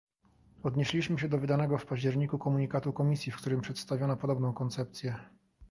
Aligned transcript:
Odnieśliśmy 0.63 1.19
się 1.19 1.27
do 1.29 1.37
wydanego 1.37 1.77
w 1.77 1.85
październiku 1.85 2.39
komunikatu 2.39 2.93
Komisji, 2.93 3.31
w 3.31 3.37
którym 3.37 3.61
przedstawiono 3.61 4.17
podobną 4.17 4.53
koncepcję 4.53 5.15